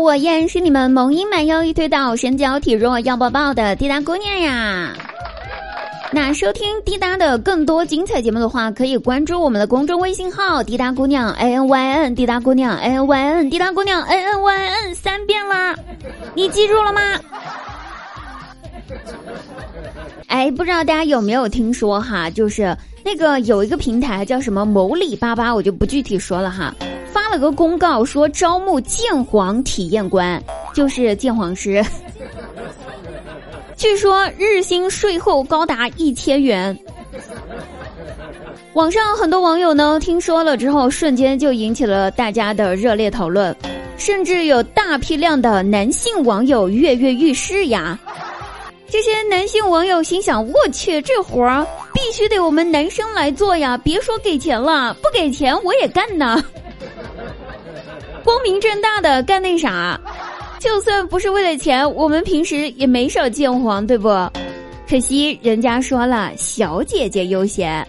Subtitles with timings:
[0.00, 4.92] 我依然是你们萌音满腰一推倒，身娇体弱要抱抱的滴答姑娘呀。
[6.12, 15.76] 那收听滴答的更多精彩节目的话，可以关注我们的公众微信号“滴答姑娘 a n y n”，滴答姑娘 a n y n，滴答姑娘 a n y n 三遍啦，
[16.34, 17.00] 你记住了吗？
[20.26, 26.74] 哎，不知道大家有没有听说哈，就是那个有一个平台叫什么某里巴巴，我就不具体说了哈。
[27.12, 30.42] 发了个公告说招募鉴黄体验官，
[30.74, 31.84] 就是鉴黄师。
[33.76, 36.76] 据说日薪税后高达一千元。
[38.74, 43.54] 网上很多网友呢听说了之后，瞬间就引起了大家的热烈讨论，
[43.96, 47.98] 甚至有大批量的男性网友跃跃欲试呀。
[48.88, 53.78] 这些男性网友心想：我去，这活儿必须得我们男生来做呀！
[53.78, 56.42] 别说给钱了，不给钱我也干呢。
[58.24, 59.98] 光明正大的干那啥，
[60.58, 64.08] 就算不是为了钱，我们平时也没少见黄，对不？
[64.88, 67.86] 可惜人家说了，小姐姐优先。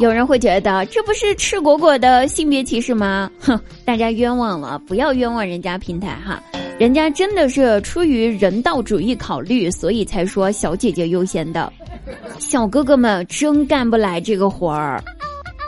[0.00, 3.30] 有人会觉得这不是赤果果的性别歧视吗？
[3.40, 6.42] 哼，大家冤枉了，不要冤枉人家平台哈，
[6.78, 11.72] 人家真的是出于人道主义考虑，所以才说小姐姐优先的。
[12.38, 15.02] 小哥哥们真干不来这个活儿，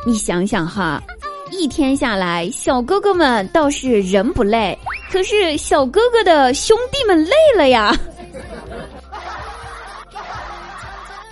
[0.05, 1.03] 你想想哈。
[1.51, 4.77] 一天下来，小哥哥们倒是人不累，
[5.11, 7.95] 可是小哥哥的兄弟们累了呀。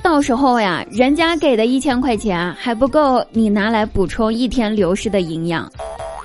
[0.02, 5.70] 到时候呀，人家给的一千块钱还不够你拿来补充一天流失的营养，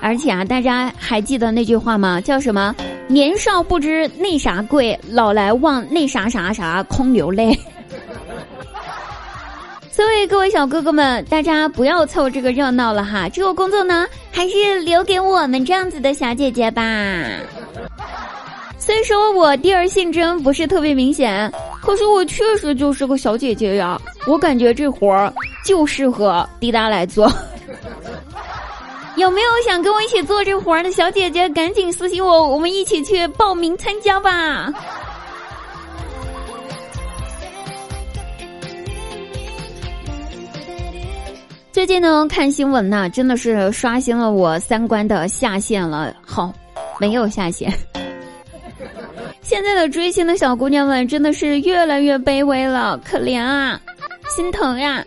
[0.00, 2.20] 而且啊，大家还记得那句话吗？
[2.20, 2.74] 叫什么？
[3.08, 7.58] 年少不知那啥贵，老来忘那啥啥啥，空流泪。
[10.00, 13.28] 所以各位小哥哥们，大家不要凑这个热闹了哈！
[13.28, 16.82] 这个工作呢，还是留给我们这样子的小姐姐吧。
[18.78, 21.52] 虽说我第二性征不是特别明显，
[21.82, 24.00] 可是我确实就是个小姐姐呀。
[24.26, 25.30] 我感觉这活儿
[25.66, 27.30] 就适合滴答来做。
[29.16, 31.46] 有没有想跟我一起做这活儿的小姐姐？
[31.50, 34.72] 赶紧私信我，我们一起去报名参加吧。
[41.72, 46.12] 最近呢，看新闻呢，真的是刷新了我三观的下限了。
[46.20, 46.52] 好，
[46.98, 47.72] 没有下限。
[49.40, 53.80] 现在的追星的小姑娘们真的是越来越卑微了，可怜啊，
[54.34, 55.04] 心疼呀。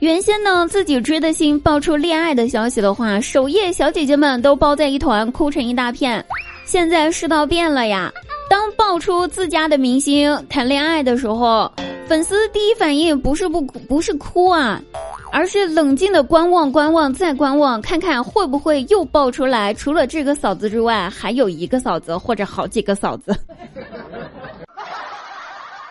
[0.00, 6.24] 原先呢，自己追的星爆出恋爱的消息的话，首页小姐姐们都包在一团，哭成一大片。
[6.64, 8.10] 现在世道变了呀，
[8.48, 11.70] 当爆出自家的明星谈恋爱的时候，
[12.10, 14.82] 粉丝第一反应不是不哭不是哭啊。
[15.30, 23.32] 而是冷静的观望、观望再观望，看看会不会又爆出来，除了这个嫂子之外，还有一个嫂子或者好几个嫂子。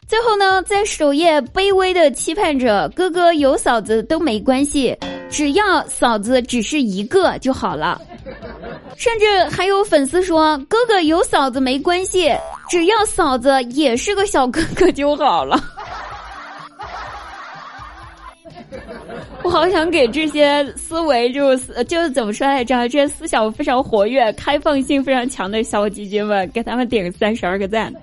[0.10, 4.94] 最后呢，在首页卑微的期盼着哥哥有嫂子都没关系，
[5.30, 8.02] 只要嫂子只是一个就好了。
[8.98, 12.36] 甚至还有粉丝说，哥哥有嫂子没关系，
[12.70, 15.58] 只要嫂子也是个小哥哥就好了。
[19.50, 22.88] 好想给这些思维就是就是怎么说来着？
[22.88, 27.94] 这些思想非常活跃、开放性非常强的小姐姐们，给他们点三十二个赞。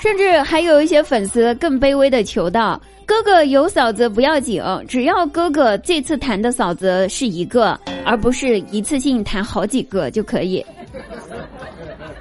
[0.00, 10.64] 甚至还有一些粉丝更卑微的求道：“哥哥有嫂子不要紧，只要哥哥这次谈的嫂子是一个，而不是一次性谈好几个就可以。”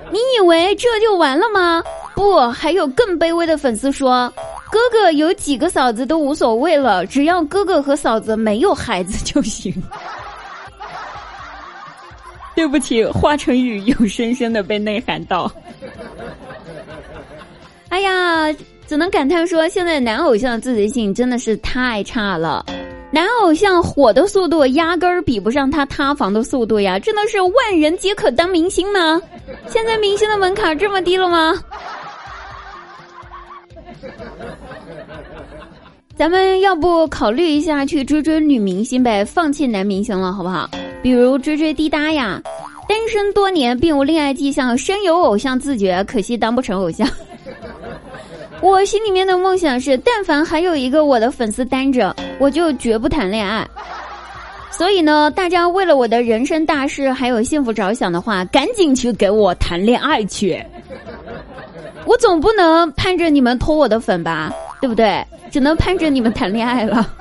[0.09, 1.83] 你以为这就完了吗？
[2.15, 4.33] 不，还有更卑微的粉丝说。
[4.69, 9.73] 哥哥有几个嫂子都无所谓了，只要哥哥和嫂子没有孩子就行。
[12.55, 15.51] 对不起，华晨宇又深深的被内涵到。
[17.89, 18.53] 哎呀，
[18.87, 22.65] 只能感叹说，现在男偶像的自觉性真的是太差了。
[23.09, 26.99] 男偶像火的速度压根儿比不上他塌房的速度呀！
[26.99, 29.21] 真的是万人皆可当明星吗？
[29.69, 31.53] 现在明星的门槛这么低了吗？
[36.15, 40.67] 咱们要不考虑一下去追追女明星呗，放弃男明星了，好不好？
[41.03, 42.41] 比如追追滴答呀，
[42.89, 47.07] 单身多年并无恋爱迹象，深有偶像自觉，可惜当不成偶像。
[48.61, 53.67] 我心里面的梦想是，但凡还有一个我的粉丝单着，我就绝不谈恋爱。
[54.71, 60.63] 所以呢，大家为了我的人生大事还有幸福着想的话，赶紧去给我谈恋爱去。
[62.07, 65.23] 我总不能盼着你们偷我的粉吧，对不对？
[65.51, 67.13] 只能盼着你们谈恋爱了。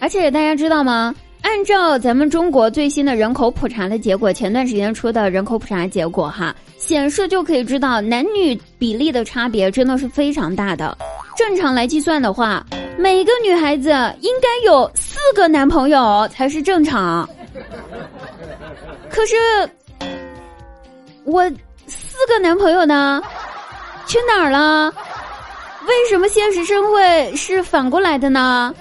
[0.00, 1.14] 而且大家知道吗？
[1.42, 10.96] 按照咱们中国最新的人口普查的结果，前段时间出的人口普查结果哈，显示就可以知道男女比例的差别真的是非常大的。
[11.36, 12.64] 正常来计算的话，
[12.96, 13.90] 每个女孩子
[14.20, 17.28] 应该有四个男朋友才是正常。
[19.10, 19.36] 可是
[21.24, 21.42] 我
[21.86, 23.22] 四个男朋友呢，
[24.06, 24.92] 去哪儿了？
[25.86, 26.98] 为什么现实生活
[27.36, 28.74] 是反过来的呢？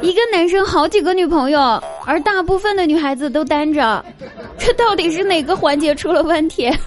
[0.00, 1.60] 一个男生好几个女朋友，
[2.06, 4.02] 而大部分的女孩子都单着，
[4.56, 6.70] 这到底是哪个环节出了问题？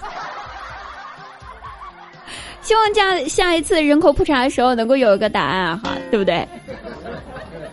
[2.62, 6.46] 希望下下一次人口普查的时候能够有一个答案哈，对不对？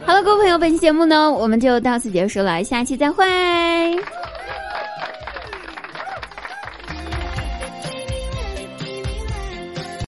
[0.06, 3.26] 好了，各位朋友，本期节目呢我们就到此结束了，下期再会。